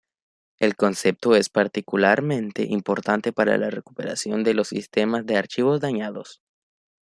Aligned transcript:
El 0.57 0.75
concepto 0.75 1.35
es 1.35 1.49
particularmente 1.49 2.63
importante 2.63 3.31
para 3.31 3.59
la 3.59 3.69
recuperación 3.69 4.43
de 4.43 4.55
los 4.55 4.69
sistemas 4.69 5.27
de 5.27 5.37
archivos 5.37 5.79
dañados. 5.79 6.41